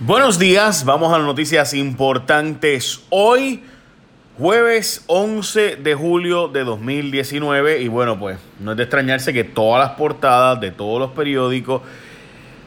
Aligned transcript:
Buenos 0.00 0.38
días, 0.38 0.84
vamos 0.84 1.12
a 1.12 1.18
las 1.18 1.26
noticias 1.26 1.74
importantes. 1.74 3.00
Hoy, 3.10 3.64
jueves 4.38 5.02
11 5.08 5.74
de 5.74 5.94
julio 5.96 6.46
de 6.46 6.62
2019, 6.62 7.82
y 7.82 7.88
bueno, 7.88 8.16
pues 8.16 8.38
no 8.60 8.70
es 8.70 8.76
de 8.76 8.84
extrañarse 8.84 9.32
que 9.32 9.42
todas 9.42 9.84
las 9.84 9.98
portadas 9.98 10.60
de 10.60 10.70
todos 10.70 11.00
los 11.00 11.10
periódicos 11.10 11.82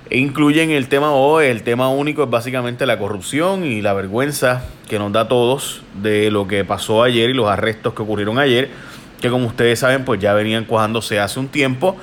incluyen 0.09 0.71
el 0.71 0.89
tema 0.89 1.13
hoy. 1.13 1.45
El 1.45 1.63
tema 1.63 1.87
único 1.87 2.21
es 2.23 2.29
básicamente 2.29 2.85
la 2.85 2.99
corrupción 2.99 3.63
y 3.63 3.81
la 3.81 3.93
vergüenza 3.93 4.65
que 4.89 4.99
nos 4.99 5.13
da 5.13 5.21
a 5.21 5.27
todos 5.29 5.83
de 6.01 6.31
lo 6.31 6.49
que 6.49 6.65
pasó 6.65 7.01
ayer 7.01 7.29
y 7.29 7.33
los 7.33 7.47
arrestos 7.47 7.93
que 7.93 8.01
ocurrieron 8.01 8.39
ayer, 8.39 8.71
que 9.21 9.29
como 9.29 9.47
ustedes 9.47 9.79
saben, 9.79 10.03
pues 10.03 10.19
ya 10.19 10.33
venían 10.33 10.65
cuajándose 10.65 11.17
hace 11.17 11.39
un 11.39 11.47
tiempo. 11.47 11.95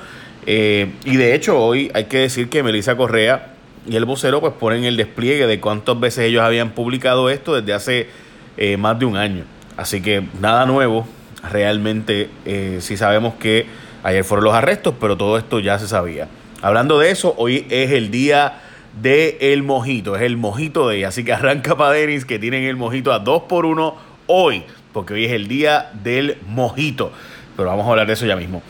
Eh, 0.47 0.91
y 1.05 1.17
de 1.17 1.35
hecho, 1.35 1.63
hoy 1.63 1.91
hay 1.93 2.05
que 2.05 2.17
decir 2.17 2.49
que 2.49 2.63
Melissa 2.63 2.97
Correa 2.97 3.58
y 3.89 3.95
el 3.95 4.05
vocero 4.05 4.39
pues 4.39 4.53
ponen 4.53 4.83
el 4.83 4.97
despliegue 4.97 5.47
de 5.47 5.59
cuántas 5.59 5.99
veces 5.99 6.25
ellos 6.25 6.43
habían 6.43 6.71
publicado 6.71 7.29
esto 7.29 7.59
desde 7.59 7.73
hace 7.73 8.07
eh, 8.55 8.77
más 8.77 8.99
de 8.99 9.05
un 9.05 9.17
año. 9.17 9.45
Así 9.77 9.99
que 10.01 10.23
nada 10.39 10.67
nuevo, 10.67 11.07
realmente 11.51 12.29
eh, 12.45 12.77
sí 12.81 12.97
sabemos 12.97 13.33
que 13.35 13.65
ayer 14.03 14.23
fueron 14.23 14.45
los 14.45 14.53
arrestos, 14.53 14.93
pero 14.99 15.17
todo 15.17 15.39
esto 15.39 15.59
ya 15.59 15.79
se 15.79 15.87
sabía. 15.87 16.27
Hablando 16.61 16.99
de 16.99 17.09
eso, 17.09 17.33
hoy 17.37 17.65
es 17.69 17.91
el 17.91 18.11
día 18.11 18.61
del 19.01 19.37
el 19.39 19.63
mojito, 19.63 20.15
es 20.15 20.21
el 20.23 20.37
mojito 20.37 20.87
de 20.87 21.05
Así 21.05 21.23
que 21.23 21.33
arranca 21.33 21.75
para 21.75 21.91
Denis 21.91 22.25
que 22.25 22.37
tienen 22.37 22.65
el 22.65 22.75
mojito 22.75 23.11
a 23.11 23.19
2 23.19 23.43
por 23.43 23.65
1 23.65 23.95
hoy, 24.27 24.63
porque 24.93 25.15
hoy 25.15 25.25
es 25.25 25.31
el 25.31 25.47
día 25.47 25.89
del 26.03 26.37
mojito. 26.47 27.11
Pero 27.57 27.69
vamos 27.69 27.87
a 27.87 27.89
hablar 27.89 28.05
de 28.05 28.13
eso 28.13 28.27
ya 28.27 28.35
mismo. 28.35 28.61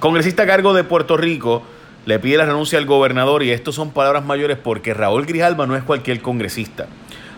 Congresista 0.00 0.42
a 0.42 0.46
cargo 0.46 0.74
de 0.74 0.82
Puerto 0.82 1.16
Rico 1.16 1.62
le 2.06 2.18
pide 2.18 2.36
la 2.36 2.46
renuncia 2.46 2.78
al 2.78 2.86
gobernador 2.86 3.42
y 3.42 3.50
esto 3.50 3.72
son 3.72 3.90
palabras 3.90 4.24
mayores 4.24 4.58
porque 4.58 4.94
Raúl 4.94 5.26
Grijalba 5.26 5.66
no 5.66 5.76
es 5.76 5.82
cualquier 5.82 6.20
congresista. 6.20 6.86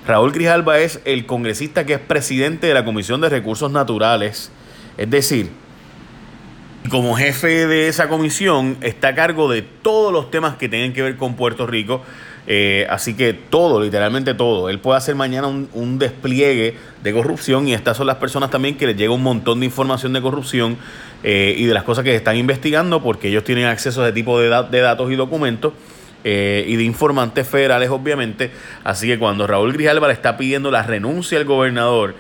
Raúl 0.07 0.33
Grijalba 0.33 0.79
es 0.79 1.01
el 1.05 1.27
congresista 1.27 1.85
que 1.87 1.95
es 1.95 2.01
presidente 2.01 2.67
de 2.67 2.75
la 2.75 2.85
Comisión 2.85 3.21
de 3.21 3.29
Recursos 3.29 3.71
Naturales. 3.71 4.51
Es 4.99 5.11
decir, 5.11 5.51
como 6.89 7.17
jefe 7.17 7.67
de 7.67 7.89
esa 7.89 8.09
comisión 8.09 8.77
está 8.81 9.09
a 9.09 9.15
cargo 9.15 9.51
de 9.51 9.63
todos 9.63 10.13
los 10.13 10.31
temas 10.31 10.57
que 10.57 10.69
tengan 10.69 10.93
que 10.93 11.03
ver 11.03 11.17
con 11.17 11.35
Puerto 11.35 11.67
Rico 11.67 12.03
eh, 12.47 12.87
así 12.89 13.15
que 13.15 13.33
todo, 13.33 13.81
literalmente 13.81 14.35
todo. 14.35 14.69
Él 14.69 14.79
puede 14.79 14.99
hacer 14.99 15.15
mañana 15.15 15.49
un, 15.49 15.99
despliegue 15.99 16.75
de 17.03 17.13
corrupción 17.13 17.67
y 17.69 17.75
estas 17.75 17.97
son 17.97 18.07
las 18.07 18.17
personas 18.17 18.51
también 18.51 18.77
que 18.77 18.87
les 18.87 18.97
llega 18.97 19.13
un 19.13 19.23
montón 19.23 19.61
de 19.61 19.67
información 19.67 20.13
de 20.13 20.21
corrupción 20.21 20.77
eh, 21.25 21.55
y 21.57 21.65
de 21.65 21.75
las 21.75 21.83
cosas 21.83 22.05
que 22.05 22.15
están 22.15 22.37
investigando 22.37 23.03
porque 23.03 23.29
ellos 23.29 23.45
tienen 23.45 23.65
acceso 23.65 24.03
a 24.03 24.07
ese 24.07 24.15
tipo 24.15 24.39
de, 24.39 24.49
datos 24.49 25.11
y 25.11 25.17
documentos. 25.17 25.73
Eh, 26.29 26.65
y 26.67 26.75
de 26.75 26.83
informantes 26.83 27.47
federales, 27.47 27.89
obviamente. 27.89 28.51
Así 28.83 29.07
que 29.07 29.17
cuando 29.17 29.47
Raúl 29.47 29.73
Grijalva 29.73 30.09
le 30.09 30.13
está 30.13 30.37
pidiendo 30.37 30.73
la 30.73 30.83
renuncia 30.83 31.39
al 31.39 31.45
gobernador, 31.45 32.17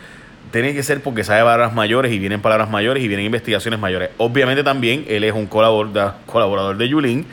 tiene 0.52 0.74
que 0.74 0.84
ser 0.84 1.02
porque 1.02 1.24
sabe 1.24 1.40
palabras 1.40 1.74
mayores 1.74 2.12
y 2.12 2.20
vienen 2.20 2.40
palabras 2.40 2.70
mayores 2.70 3.02
y 3.02 3.08
vienen 3.08 3.26
investigaciones 3.26 3.80
mayores. 3.80 4.10
Obviamente 4.18 4.62
también 4.62 5.04
él 5.08 5.24
es 5.24 5.32
un 5.32 5.46
colaborador, 5.46 6.14
colaborador 6.24 6.76
de 6.76 6.88
Yulín 6.88 7.26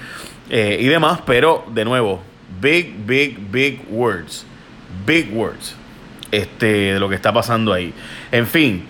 y 0.49 0.88
demás, 0.88 1.19
pero 1.27 1.64
de 1.71 1.86
nuevo, 1.86 2.23
big, 2.62 3.06
big, 3.06 3.38
big 3.52 3.82
words. 3.90 4.46
Big 5.06 5.34
words. 5.34 5.76
Este, 6.32 6.94
de 6.94 7.00
lo 7.00 7.10
que 7.10 7.16
está 7.16 7.32
pasando 7.32 7.73
ahí. 7.73 7.94
En 8.32 8.48
fin, 8.48 8.86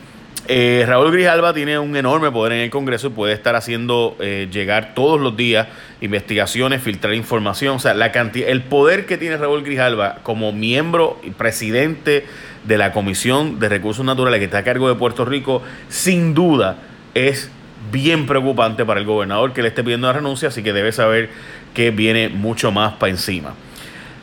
eh, 0.48 0.84
Raúl 0.86 1.12
Grijalba 1.12 1.54
tiene 1.54 1.80
un 1.80 1.96
enorme 1.96 2.30
poder 2.30 2.54
en 2.54 2.60
el 2.60 2.70
Congreso 2.70 3.08
y 3.08 3.10
puede 3.12 3.34
estar 3.34 3.56
haciendo 3.56 4.18
eh, 4.20 4.50
llegar 4.52 4.94
todos 4.94 5.20
los 5.20 5.38
días 5.38 5.68
investigaciones, 6.02 6.82
filtrar 6.82 7.14
información. 7.14 7.78
O 7.78 7.80
sea, 7.80 7.94
la 7.94 8.12
cantidad, 8.12 8.50
el 8.50 8.62
poder 8.62 9.06
que 9.06 9.18
tiene 9.18 9.38
Raúl 9.38 9.64
Grijalba 9.64 10.20
como 10.24 10.52
miembro 10.52 11.20
y 11.24 11.30
presidente 11.30 12.26
de 12.66 12.78
la 12.78 12.92
Comisión 12.92 13.60
de 13.60 13.70
Recursos 13.70 14.06
Naturales 14.06 14.40
que 14.40 14.46
está 14.46 14.60
a 14.60 14.64
cargo 14.64 14.90
de 14.90 14.96
Puerto 14.96 15.24
Rico, 15.24 15.62
sin 15.88 16.34
duda 16.34 16.78
es 17.14 17.50
bien 17.92 18.26
preocupante 18.26 18.86
para 18.86 19.00
el 19.00 19.06
gobernador 19.06 19.54
que 19.54 19.62
le 19.62 19.70
esté 19.70 19.84
pidiendo 19.84 20.08
la 20.08 20.14
renuncia, 20.14 20.50
así 20.50 20.64
que 20.64 20.74
debe 20.74 20.92
saber 20.92 21.30
que 21.74 21.92
viene 21.92 22.30
mucho 22.30 22.72
más 22.72 22.94
para 22.94 23.12
encima. 23.12 23.54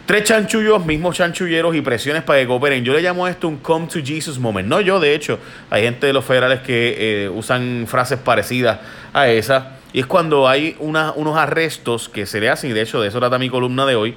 Tres 0.06 0.24
chanchullos, 0.24 0.84
mismos 0.84 1.16
chanchulleros 1.16 1.76
y 1.76 1.82
presiones 1.82 2.24
para 2.24 2.40
que 2.40 2.46
cooperen. 2.46 2.84
Yo 2.84 2.92
le 2.92 3.00
llamo 3.00 3.28
esto 3.28 3.46
un 3.46 3.58
come 3.58 3.86
to 3.86 4.00
Jesus 4.04 4.40
moment. 4.40 4.66
No 4.66 4.80
yo, 4.80 4.98
de 4.98 5.14
hecho, 5.14 5.38
hay 5.70 5.84
gente 5.84 6.08
de 6.08 6.12
los 6.12 6.24
federales 6.24 6.60
que 6.60 6.96
eh, 7.24 7.28
usan 7.28 7.84
frases 7.86 8.18
parecidas 8.18 8.80
a 9.12 9.28
esa. 9.28 9.76
Y 9.92 10.00
es 10.00 10.06
cuando 10.06 10.48
hay 10.48 10.76
unos 10.80 11.36
arrestos 11.36 12.08
que 12.08 12.26
se 12.26 12.40
le 12.40 12.48
hacen, 12.48 12.70
y 12.70 12.72
de 12.72 12.82
hecho 12.82 13.00
de 13.00 13.08
eso 13.08 13.20
trata 13.20 13.38
mi 13.38 13.48
columna 13.48 13.86
de 13.86 13.94
hoy, 13.94 14.16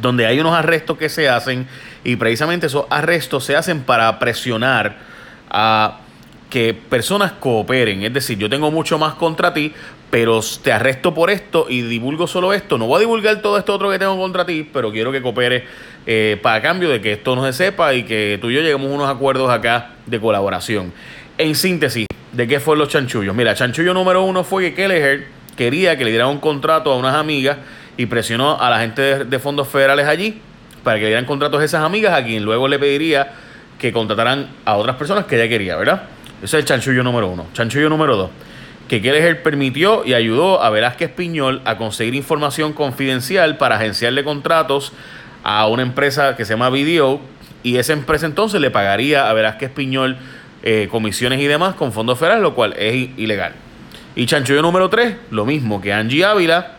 donde 0.00 0.26
hay 0.26 0.40
unos 0.40 0.54
arrestos 0.54 0.98
que 0.98 1.08
se 1.08 1.28
hacen 1.28 1.66
y 2.04 2.16
precisamente 2.16 2.66
esos 2.66 2.84
arrestos 2.90 3.44
se 3.44 3.56
hacen 3.56 3.82
para 3.82 4.18
presionar 4.18 4.96
a 5.50 6.00
que 6.50 6.74
personas 6.74 7.32
cooperen. 7.32 8.02
Es 8.02 8.12
decir, 8.12 8.38
yo 8.38 8.48
tengo 8.48 8.70
mucho 8.70 8.98
más 8.98 9.14
contra 9.14 9.52
ti, 9.52 9.72
pero 10.10 10.40
te 10.62 10.72
arresto 10.72 11.12
por 11.12 11.30
esto 11.30 11.66
y 11.68 11.82
divulgo 11.82 12.26
solo 12.26 12.52
esto. 12.52 12.78
No 12.78 12.86
voy 12.86 12.96
a 12.96 13.00
divulgar 13.00 13.42
todo 13.42 13.58
esto 13.58 13.74
otro 13.74 13.90
que 13.90 13.98
tengo 13.98 14.16
contra 14.16 14.46
ti, 14.46 14.68
pero 14.72 14.92
quiero 14.92 15.10
que 15.12 15.20
coopere 15.20 15.64
eh, 16.06 16.38
para 16.40 16.62
cambio 16.62 16.88
de 16.88 17.00
que 17.00 17.12
esto 17.14 17.34
no 17.34 17.44
se 17.44 17.52
sepa 17.52 17.94
y 17.94 18.04
que 18.04 18.38
tú 18.40 18.50
y 18.50 18.54
yo 18.54 18.60
lleguemos 18.60 18.90
a 18.90 18.94
unos 18.94 19.08
acuerdos 19.08 19.50
acá 19.50 19.90
de 20.06 20.20
colaboración. 20.20 20.92
En 21.38 21.54
síntesis, 21.54 22.06
¿de 22.32 22.46
qué 22.46 22.60
fueron 22.60 22.80
los 22.80 22.88
chanchullos? 22.88 23.34
Mira, 23.34 23.54
chanchullo 23.54 23.92
número 23.92 24.22
uno 24.24 24.44
fue 24.44 24.64
que 24.64 24.74
Kelleher 24.74 25.26
quería 25.56 25.96
que 25.96 26.04
le 26.04 26.10
dieran 26.10 26.28
un 26.28 26.38
contrato 26.38 26.92
a 26.92 26.96
unas 26.96 27.14
amigas 27.14 27.58
y 27.96 28.06
presionó 28.06 28.60
a 28.60 28.70
la 28.70 28.78
gente 28.80 29.24
de, 29.24 29.38
fondos 29.38 29.68
federales 29.68 30.06
allí 30.06 30.40
para 30.84 30.98
que 30.98 31.02
le 31.02 31.08
dieran 31.08 31.24
contratos 31.24 31.60
a 31.60 31.64
esas 31.64 31.82
amigas 31.82 32.14
a 32.14 32.24
quien 32.24 32.44
luego 32.44 32.68
le 32.68 32.78
pediría 32.78 33.32
que 33.78 33.92
contrataran 33.92 34.48
a 34.64 34.76
otras 34.76 34.96
personas 34.96 35.24
que 35.24 35.36
ella 35.36 35.48
quería, 35.48 35.76
¿verdad? 35.76 36.02
Ese 36.46 36.58
es 36.58 36.62
el 36.62 36.64
chanchullo 36.64 37.02
número 37.02 37.26
uno. 37.26 37.46
Chanchullo 37.54 37.88
número 37.88 38.16
dos 38.16 38.30
que 38.86 39.02
Kelleher 39.02 39.42
permitió 39.42 40.04
y 40.04 40.14
ayudó 40.14 40.62
a 40.62 40.70
Velázquez 40.70 41.10
Piñol 41.10 41.60
a 41.64 41.76
conseguir 41.76 42.14
información 42.14 42.72
confidencial 42.72 43.56
para 43.56 43.74
agenciarle 43.74 44.22
contratos 44.22 44.92
a 45.42 45.66
una 45.66 45.82
empresa 45.82 46.36
que 46.36 46.44
se 46.44 46.52
llama 46.52 46.70
Video 46.70 47.20
y 47.64 47.78
esa 47.78 47.94
empresa 47.94 48.26
entonces 48.26 48.60
le 48.60 48.70
pagaría 48.70 49.28
a 49.28 49.32
Velázquez 49.32 49.72
Piñol 49.72 50.18
eh, 50.62 50.86
comisiones 50.88 51.40
y 51.40 51.46
demás 51.46 51.74
con 51.74 51.92
fondos 51.92 52.16
federales, 52.16 52.44
lo 52.44 52.54
cual 52.54 52.74
es 52.78 53.10
ilegal. 53.16 53.54
Y 54.14 54.26
chanchullo 54.26 54.62
número 54.62 54.88
3, 54.88 55.16
lo 55.32 55.46
mismo 55.46 55.80
que 55.80 55.92
Angie 55.92 56.24
Ávila, 56.24 56.74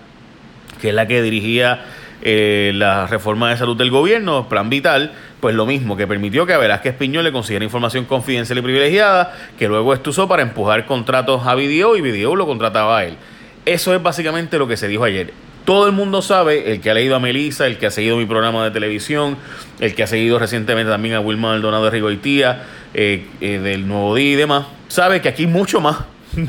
que 0.79 0.89
es 0.89 0.95
la 0.95 1.07
que 1.07 1.22
dirigía 1.22 1.83
eh, 2.22 2.72
la 2.75 3.07
reforma 3.07 3.50
de 3.50 3.57
salud 3.57 3.78
del 3.78 3.91
gobierno, 3.91 4.50
Plan 4.50 4.69
Vital, 4.69 5.13
pues 5.39 5.55
lo 5.55 5.66
mismo, 5.66 5.95
que 5.95 6.07
permitió 6.07 6.45
que 6.45 6.53
a 6.53 6.57
Velázquez 6.57 6.95
Piñol 6.95 7.23
le 7.23 7.31
consiguiera 7.31 7.63
información 7.63 8.05
confidencial 8.05 8.57
y 8.57 8.61
privilegiada, 8.61 9.33
que 9.57 9.67
luego 9.67 9.94
esto 9.94 10.09
usó 10.09 10.27
para 10.27 10.41
empujar 10.41 10.85
contratos 10.85 11.45
a 11.45 11.56
Video 11.56 11.95
y 11.95 12.01
Video 12.01 12.35
lo 12.35 12.45
contrataba 12.45 13.00
a 13.00 13.06
él. 13.06 13.17
Eso 13.66 13.94
es 13.94 14.01
básicamente 14.01 14.57
lo 14.57 14.67
que 14.67 14.77
se 14.77 14.88
dijo 14.88 15.03
ayer. 15.03 15.33
Todo 15.66 15.85
el 15.85 15.91
mundo 15.91 16.22
sabe, 16.22 16.72
el 16.72 16.79
que 16.79 16.89
ha 16.89 16.94
leído 16.94 17.17
a 17.17 17.19
Melissa, 17.19 17.67
el 17.67 17.77
que 17.77 17.88
ha 17.88 17.91
seguido 17.91 18.16
mi 18.16 18.25
programa 18.25 18.63
de 18.63 18.72
televisión, 18.72 19.35
el 19.81 19.94
que 19.95 20.03
ha 20.03 20.07
seguido 20.07 20.39
recientemente 20.39 20.89
también 20.89 21.16
a 21.16 21.19
Wilma 21.19 21.50
Maldonado 21.50 21.83
de 21.83 21.91
Rigoitía, 21.91 22.63
eh, 22.94 23.27
eh, 23.41 23.59
del 23.59 23.85
Nuevo 23.85 24.16
Día 24.16 24.31
y 24.31 24.35
demás, 24.35 24.66
sabe 24.88 25.19
que 25.19 25.27
aquí 25.27 25.45
mucho 25.45 25.81
más. 25.81 25.97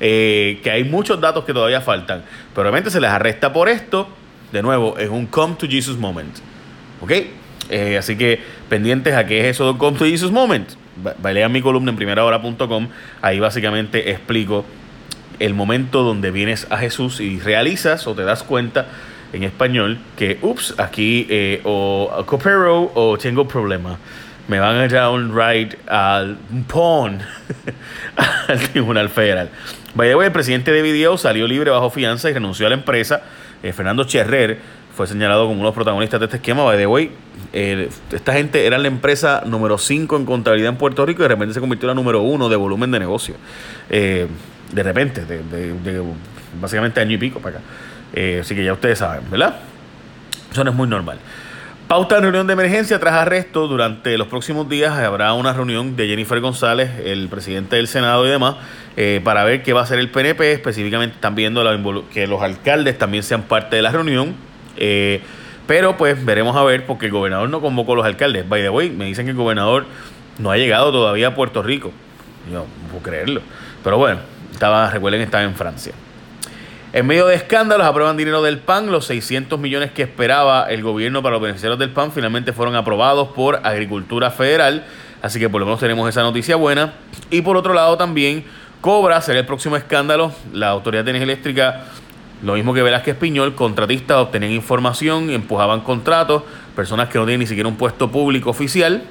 Eh, 0.00 0.60
que 0.62 0.70
hay 0.70 0.84
muchos 0.84 1.20
datos 1.20 1.44
que 1.44 1.52
todavía 1.52 1.80
faltan. 1.80 2.22
Pero 2.54 2.68
obviamente 2.68 2.88
se 2.88 3.00
les 3.00 3.10
arresta 3.10 3.52
por 3.52 3.68
esto. 3.68 4.08
De 4.52 4.62
nuevo, 4.62 4.98
es 4.98 5.08
un 5.08 5.26
come 5.26 5.54
to 5.56 5.66
Jesus 5.68 5.98
moment. 5.98 6.36
¿Ok? 7.00 7.12
Eh, 7.70 7.98
así 7.98 8.16
que 8.16 8.40
pendientes 8.68 9.14
a 9.14 9.26
qué 9.26 9.40
es 9.40 9.46
eso 9.56 9.72
de 9.72 9.78
Come 9.78 9.98
to 9.98 10.04
Jesus 10.04 10.30
Moment. 10.30 10.70
Lean 11.22 11.52
mi 11.52 11.62
columna 11.62 11.90
en 11.90 11.96
primerahora.com. 11.96 12.88
Ahí 13.22 13.38
básicamente 13.40 14.10
explico 14.10 14.64
el 15.38 15.54
momento 15.54 16.02
donde 16.02 16.30
vienes 16.30 16.66
a 16.70 16.78
Jesús 16.78 17.20
y 17.20 17.38
realizas 17.38 18.06
o 18.06 18.14
te 18.14 18.22
das 18.22 18.42
cuenta 18.42 18.86
en 19.32 19.44
español 19.44 19.98
que, 20.16 20.38
ups, 20.42 20.74
aquí 20.78 21.26
eh, 21.28 21.60
o 21.64 22.24
coopero 22.26 22.90
o 22.94 23.18
tengo 23.18 23.46
problema. 23.46 23.98
Me 24.48 24.58
van 24.58 24.76
a 24.76 24.88
dar 24.88 25.10
un 25.10 25.36
ride 25.36 25.78
al 25.86 26.38
PON, 26.66 27.20
al 28.48 28.58
Tribunal 28.60 29.10
Federal. 29.10 29.50
By 29.94 30.08
the 30.08 30.24
el 30.24 30.32
presidente 30.32 30.72
de 30.72 30.80
Video 30.80 31.18
salió 31.18 31.46
libre 31.46 31.70
bajo 31.70 31.90
fianza 31.90 32.30
y 32.30 32.32
renunció 32.32 32.66
a 32.66 32.70
la 32.70 32.76
empresa. 32.76 33.22
Eh, 33.62 33.72
Fernando 33.72 34.04
Cherrer 34.04 34.58
fue 34.94 35.06
señalado 35.06 35.42
como 35.42 35.54
uno 35.54 35.62
de 35.62 35.66
los 35.68 35.74
protagonistas 35.74 36.20
de 36.20 36.26
este 36.26 36.36
esquema. 36.38 36.64
By 36.64 36.78
the 36.78 36.86
way, 36.86 37.10
eh, 37.52 37.88
esta 38.12 38.32
gente 38.32 38.66
era 38.66 38.78
la 38.78 38.88
empresa 38.88 39.42
número 39.46 39.78
5 39.78 40.16
en 40.16 40.24
contabilidad 40.24 40.70
en 40.70 40.76
Puerto 40.76 41.06
Rico 41.06 41.22
y 41.22 41.24
de 41.24 41.28
repente 41.28 41.54
se 41.54 41.60
convirtió 41.60 41.88
en 41.88 41.96
la 41.96 42.02
número 42.02 42.22
1 42.22 42.48
de 42.48 42.56
volumen 42.56 42.90
de 42.90 42.98
negocio. 42.98 43.34
Eh, 43.90 44.26
de 44.72 44.82
repente, 44.82 45.24
de, 45.24 46.02
básicamente 46.60 47.00
año 47.00 47.12
y 47.12 47.18
pico 47.18 47.40
para 47.40 47.58
acá. 47.58 47.64
Así 48.40 48.54
que 48.54 48.64
ya 48.64 48.72
ustedes 48.72 48.98
saben, 48.98 49.30
¿verdad? 49.30 49.56
Eso 50.50 50.64
no 50.64 50.70
es 50.70 50.76
muy 50.76 50.88
normal. 50.88 51.18
Pauta 51.88 52.18
en 52.18 52.22
reunión 52.24 52.46
de 52.46 52.52
emergencia 52.52 53.00
tras 53.00 53.14
arresto. 53.14 53.66
Durante 53.66 54.18
los 54.18 54.28
próximos 54.28 54.68
días 54.68 54.92
habrá 54.92 55.32
una 55.32 55.54
reunión 55.54 55.96
de 55.96 56.06
Jennifer 56.06 56.38
González, 56.38 56.90
el 57.02 57.28
presidente 57.28 57.76
del 57.76 57.88
Senado 57.88 58.26
y 58.26 58.28
demás, 58.28 58.56
para 59.24 59.42
ver 59.44 59.62
qué 59.62 59.72
va 59.72 59.80
a 59.80 59.84
hacer 59.84 59.98
el 59.98 60.10
PNP. 60.10 60.52
Específicamente 60.52 61.14
están 61.14 61.34
viendo 61.34 61.64
que 62.12 62.26
los 62.26 62.42
alcaldes 62.42 62.98
también 62.98 63.22
sean 63.22 63.44
parte 63.44 63.76
de 63.76 63.80
la 63.80 63.90
reunión. 63.90 64.34
Eh, 64.76 65.22
Pero 65.66 65.96
pues 65.96 66.22
veremos 66.22 66.54
a 66.56 66.62
ver, 66.62 66.84
porque 66.84 67.06
el 67.06 67.12
gobernador 67.12 67.48
no 67.48 67.62
convocó 67.62 67.94
a 67.94 67.96
los 67.96 68.04
alcaldes. 68.04 68.46
By 68.46 68.60
the 68.60 68.68
way, 68.68 68.90
me 68.90 69.06
dicen 69.06 69.24
que 69.24 69.30
el 69.30 69.36
gobernador 69.38 69.86
no 70.38 70.50
ha 70.50 70.58
llegado 70.58 70.92
todavía 70.92 71.28
a 71.28 71.34
Puerto 71.34 71.62
Rico. 71.62 71.90
Yo 72.52 72.58
no 72.58 72.66
puedo 72.90 73.02
creerlo. 73.02 73.40
Pero 73.82 73.96
bueno, 73.96 74.20
estaba, 74.52 74.90
recuerden, 74.90 75.22
estaba 75.22 75.42
en 75.42 75.54
Francia. 75.54 75.94
En 76.94 77.06
medio 77.06 77.26
de 77.26 77.34
escándalos, 77.34 77.86
aprueban 77.86 78.16
dinero 78.16 78.42
del 78.42 78.60
PAN. 78.60 78.90
Los 78.90 79.04
600 79.06 79.60
millones 79.60 79.90
que 79.90 80.02
esperaba 80.02 80.64
el 80.70 80.82
gobierno 80.82 81.22
para 81.22 81.34
los 81.34 81.42
beneficiarios 81.42 81.78
del 81.78 81.90
PAN 81.90 82.12
finalmente 82.12 82.54
fueron 82.54 82.76
aprobados 82.76 83.28
por 83.28 83.60
Agricultura 83.62 84.30
Federal. 84.30 84.86
Así 85.20 85.38
que 85.38 85.50
por 85.50 85.60
lo 85.60 85.66
menos 85.66 85.80
tenemos 85.80 86.08
esa 86.08 86.22
noticia 86.22 86.56
buena. 86.56 86.94
Y 87.30 87.42
por 87.42 87.58
otro 87.58 87.74
lado 87.74 87.98
también, 87.98 88.42
Cobra 88.80 89.20
será 89.20 89.38
el 89.38 89.44
próximo 89.44 89.76
escándalo. 89.76 90.32
La 90.54 90.70
Autoridad 90.70 91.04
de 91.04 91.10
Energía 91.10 91.34
Eléctrica, 91.34 91.84
lo 92.42 92.54
mismo 92.54 92.72
que 92.72 92.82
Velázquez 92.82 93.16
Piñol, 93.16 93.54
contratistas 93.54 94.16
obtenían 94.16 94.52
información, 94.52 95.28
empujaban 95.28 95.82
contratos, 95.82 96.44
personas 96.74 97.10
que 97.10 97.18
no 97.18 97.26
tienen 97.26 97.40
ni 97.40 97.46
siquiera 97.46 97.68
un 97.68 97.76
puesto 97.76 98.10
público 98.10 98.48
oficial 98.48 99.02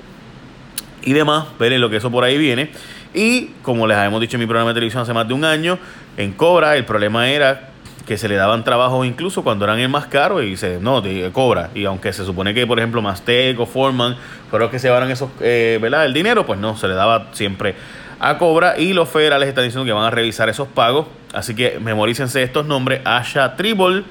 y 1.08 1.14
demás. 1.14 1.46
Veré 1.58 1.80
lo 1.80 1.90
que 1.90 1.96
eso 1.96 2.12
por 2.12 2.26
ahí 2.26 2.38
viene. 2.38 2.70
Y 3.14 3.52
como 3.62 3.88
les 3.88 3.98
habíamos 3.98 4.20
dicho 4.20 4.36
en 4.36 4.42
mi 4.42 4.46
programa 4.46 4.72
de 4.72 4.74
televisión 4.76 5.04
hace 5.04 5.14
más 5.14 5.26
de 5.26 5.34
un 5.34 5.46
año, 5.46 5.80
en 6.18 6.34
Cobra 6.34 6.76
el 6.76 6.84
problema 6.84 7.30
era 7.30 7.70
que 8.06 8.18
se 8.18 8.28
le 8.28 8.36
daban 8.36 8.66
trabajos 8.66 9.08
incluso 9.08 9.42
cuando 9.44 9.64
eran 9.64 9.80
el 9.80 9.88
más 9.88 10.08
caro 10.08 10.44
y 10.44 10.58
se 10.58 10.80
no 10.80 11.02
te 11.02 11.30
cobra 11.32 11.72
y 11.76 11.84
aunque 11.84 12.14
se 12.14 12.24
supone 12.24 12.54
que 12.54 12.66
por 12.66 12.80
ejemplo 12.80 13.02
Mastec 13.02 13.60
o 13.60 13.66
Foreman 13.66 14.16
fueron 14.50 14.68
los 14.68 14.72
que 14.72 14.80
se 14.80 14.88
llevaron 14.88 15.12
esos 15.12 15.30
eh, 15.42 15.78
el 15.82 16.14
dinero 16.14 16.46
pues 16.46 16.58
no 16.58 16.78
se 16.78 16.88
le 16.88 16.94
daba 16.94 17.28
siempre 17.34 17.76
a 18.22 18.38
Cobra 18.38 18.80
y 18.80 18.94
los 18.94 19.10
federales 19.10 19.50
están 19.50 19.66
diciendo 19.66 19.86
que 19.86 19.92
van 19.92 20.06
a 20.06 20.10
revisar 20.10 20.48
esos 20.48 20.70
pagos 20.70 21.08
así 21.34 21.54
que 21.54 21.80
memorícense 21.82 22.42
estos 22.44 22.66
nombres 22.66 23.02
Asha 23.04 23.58
Tribble 23.58 24.06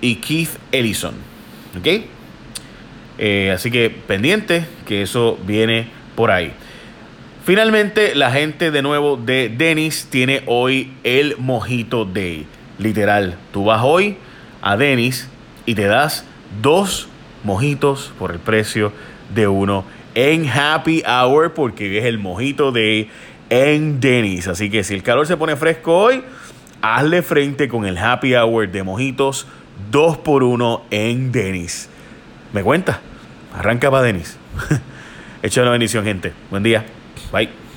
y 0.00 0.16
Keith 0.16 0.58
Ellison 0.72 1.14
¿ok? 1.78 1.86
Eh, 3.18 3.52
así 3.54 3.70
que 3.70 3.88
pendiente 3.88 4.66
que 4.84 5.02
eso 5.02 5.38
viene 5.46 5.97
por 6.18 6.32
ahí 6.32 6.52
Finalmente, 7.48 8.14
la 8.14 8.30
gente 8.30 8.70
de 8.70 8.82
nuevo 8.82 9.16
de 9.16 9.48
Dennis 9.48 10.08
tiene 10.10 10.42
hoy 10.44 10.92
el 11.02 11.34
Mojito 11.38 12.04
Day. 12.04 12.46
Literal, 12.78 13.38
tú 13.52 13.64
vas 13.64 13.80
hoy 13.82 14.18
a 14.60 14.76
Dennis 14.76 15.30
y 15.64 15.74
te 15.74 15.84
das 15.84 16.26
dos 16.60 17.08
mojitos 17.44 18.12
por 18.18 18.32
el 18.32 18.38
precio 18.38 18.92
de 19.34 19.48
uno 19.48 19.86
en 20.14 20.46
Happy 20.46 21.02
Hour 21.06 21.54
porque 21.54 21.96
es 21.96 22.04
el 22.04 22.18
Mojito 22.18 22.70
Day 22.70 23.08
en 23.48 23.98
Dennis. 23.98 24.46
Así 24.46 24.68
que 24.68 24.84
si 24.84 24.92
el 24.92 25.02
calor 25.02 25.26
se 25.26 25.38
pone 25.38 25.56
fresco 25.56 25.96
hoy, 25.96 26.22
hazle 26.82 27.22
frente 27.22 27.66
con 27.66 27.86
el 27.86 27.96
Happy 27.96 28.34
Hour 28.34 28.70
de 28.70 28.82
mojitos 28.82 29.46
dos 29.90 30.18
por 30.18 30.42
uno 30.42 30.82
en 30.90 31.32
Dennis. 31.32 31.88
¿Me 32.52 32.62
cuenta? 32.62 33.00
Arranca 33.54 33.90
para 33.90 34.02
Dennis. 34.02 34.36
Echa 35.42 35.62
una 35.62 35.70
bendición, 35.70 36.04
gente. 36.04 36.32
Buen 36.50 36.62
día. 36.62 36.84
Bye. 37.32 37.67